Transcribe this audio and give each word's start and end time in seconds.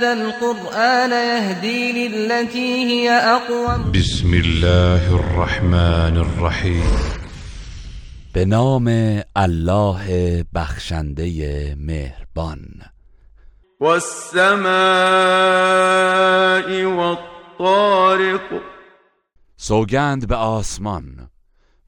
هذا 0.00 0.12
القرآن 0.12 1.10
يهدي 1.10 2.08
للتي 2.08 2.84
هي 2.84 3.10
أقوم. 3.10 3.92
بسم 3.92 4.34
الله 4.34 5.14
الرحمن 5.14 6.16
الرحیم 6.16 6.84
به 8.34 8.44
نام 8.44 8.88
الله 9.36 10.44
بخشنده 10.54 11.74
مهربان. 11.78 12.64
والسماء 13.80 14.64
والطارق. 16.84 18.60
سوگند 19.56 20.28
به 20.28 20.36
آسمان 20.36 21.28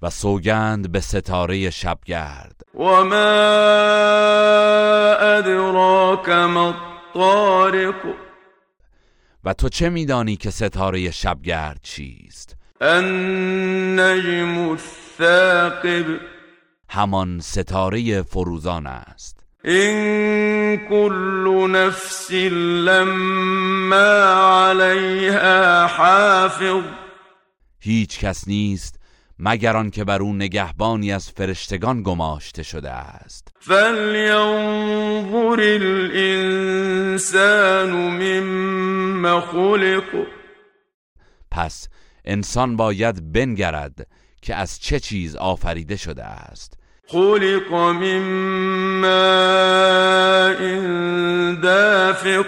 و 0.03 0.11
سوگند 0.11 0.93
به 0.93 1.01
ستاره 1.01 1.71
شبگرد. 1.71 2.63
وما 2.75 3.33
أدراك 5.39 6.29
ما 6.29 6.92
الطارق 7.17 8.15
و 9.45 9.53
تو 9.55 9.69
چه 9.69 9.89
میدانی 9.89 10.37
که 10.37 10.51
ستاره 10.51 11.11
شبگرد 11.11 11.81
چیست؟ 11.83 12.57
النجم 12.81 14.69
الثاقب. 14.69 16.21
همان 16.89 17.41
ستاره 17.41 18.23
فروزان 18.23 18.87
است. 18.87 19.39
إن 19.65 20.77
كل 20.89 21.69
نفس 21.71 22.31
لما 22.31 24.25
عليها 24.71 25.87
حافظ. 25.87 26.85
هیچ 27.81 28.19
کس 28.19 28.49
نیست 28.49 29.02
مگر 29.39 29.77
آن 29.77 29.91
که 29.91 30.05
بر 30.05 30.23
او 30.23 30.33
نگهبانی 30.33 31.13
از 31.13 31.31
فرشتگان 31.31 32.03
گماشته 32.03 32.63
شده 32.63 32.91
است. 32.91 33.49
فلينظر 33.61 35.61
الإنسان 35.83 37.91
مما 37.91 39.41
خلق. 39.41 40.27
پس 41.51 41.89
انسان 42.25 42.77
باید 42.77 43.33
بنگرد 43.33 44.07
که 44.43 44.55
از 44.55 44.81
چه 44.81 45.01
چیز 45.01 45.37
آفریده 45.37 45.97
شده 45.97 46.25
است. 46.25 46.79
خلق 47.09 47.73
من 47.73 48.23
ماء 49.01 50.63
دافق. 51.63 52.47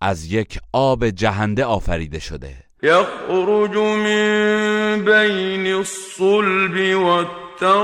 از 0.00 0.32
یک 0.32 0.58
آب 0.72 1.10
جهنده 1.10 1.64
آفریده 1.64 2.18
شده. 2.18 2.65
يخرج 2.86 3.76
من 3.76 5.04
بين 5.04 5.66
الصلب 5.66 6.96
والترائب. 6.96 7.76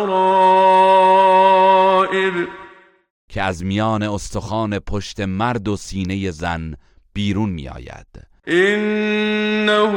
که 3.29 3.43
از 3.43 3.65
میان 3.65 4.03
استخوان 4.03 4.79
پشت 4.79 5.21
مرد 5.21 5.69
و 5.69 5.77
سینه 5.77 6.31
زن 6.31 6.75
بیرون 7.13 7.51
می 7.51 7.69
آید 7.69 8.07
إنه 8.49 9.93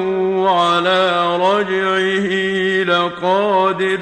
على 0.50 1.38
رجعه 1.42 2.84
لقادر. 2.84 4.00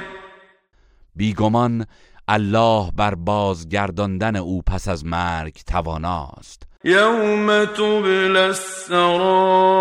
بیگمان 1.15 1.85
الله 2.27 2.91
بر 2.95 3.15
بازگرداندن 3.15 4.35
او 4.35 4.61
پس 4.61 4.87
از 4.87 5.05
مرگ 5.05 5.53
تواناست. 5.67 6.72
يوم 6.85 7.65
تبلى 7.65 8.39
السرائر. 8.39 9.73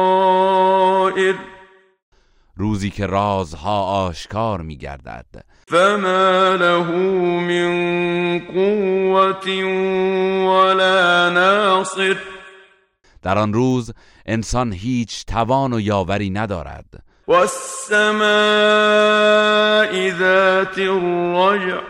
روزی 2.57 2.91
که 2.91 3.07
رازها 3.07 3.83
آشکار 3.83 4.61
می 4.61 4.77
گردد 4.77 5.27
فما 5.69 6.57
له 6.61 6.91
من 7.41 8.39
قوة 8.39 9.49
ولا 10.47 11.31
ناصر. 11.31 12.17
در 13.23 13.39
آن 13.39 13.53
روز 13.53 13.93
انسان 14.27 14.73
هیچ 14.73 15.25
توان 15.27 15.73
و 15.73 15.81
یاوری 15.81 16.31
ندارد. 16.31 17.03
والسماء 17.29 18.23
ذات 20.11 20.79
الرجع. 20.79 21.81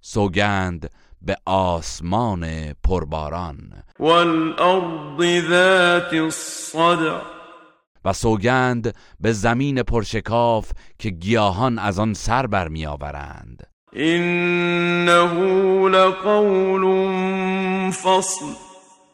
سوگند 0.00 0.90
به 1.22 1.36
آسمان 1.46 2.72
پرباران. 2.84 3.72
والأرض 3.98 5.48
ذات 5.48 6.14
الصدع. 6.14 7.20
و 8.04 8.12
سوگند 8.12 8.94
به 9.20 9.32
زمین 9.32 9.82
پرشکاف 9.82 10.70
که 10.98 11.10
گیاهان 11.10 11.78
از 11.78 11.98
آن 11.98 12.14
سر 12.14 12.46
برمی 12.46 12.86
آورند 12.86 13.66
إنه 13.96 15.88
لقول 15.88 16.84
فصل. 17.90 18.44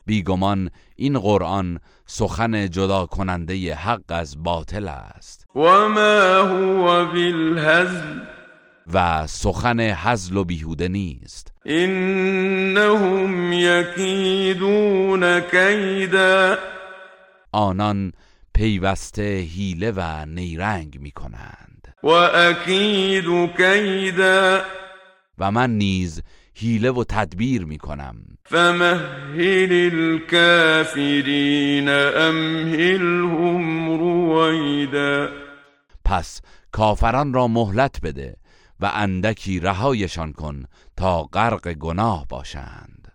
بیگمان 0.07 0.71
این 0.97 1.19
قرآن 1.19 1.79
سخن 2.07 2.71
جدا 2.71 3.07
کننده 3.07 3.75
حق 3.75 4.03
از 4.09 4.43
باطل 4.43 4.89
است. 4.89 5.47
وما 5.55 6.43
هو 6.43 7.05
بالهزل. 7.13 8.21
و 8.93 9.27
سخن 9.27 9.81
حزل 9.81 10.37
و 10.37 10.45
بیهوده 10.45 10.89
نیست. 10.89 11.53
إنهم 11.67 13.53
يكيدون 13.53 15.41
كيدا 15.41 16.59
آنان 17.53 18.13
پیوسته 18.55 19.23
هیله 19.23 19.93
و 19.97 20.27
نیرنگ 20.27 20.99
می 21.01 21.11
کنند. 21.11 21.95
وأكيد 22.03 23.51
كيدا 23.57 24.65
و 25.39 25.51
من 25.51 25.71
نیز 25.71 26.23
هیله 26.55 26.91
و 26.91 27.05
تدبیر 27.05 27.65
می 27.65 27.79
کنم. 27.79 28.17
فمهل 28.45 29.91
الكافرين 29.93 31.89
أمهلهم 31.89 33.89
رويدا 33.99 35.29
پس 36.05 36.41
کافران 36.73 37.35
را 37.35 37.49
مهلت 37.49 38.01
بده 38.03 38.37
و 38.81 38.91
اندکی 38.95 39.61
رهایشان 39.61 40.33
کن 40.33 40.65
تا 40.97 41.23
غرق 41.23 41.73
گناه 41.73 42.27
باشند. 42.29 43.13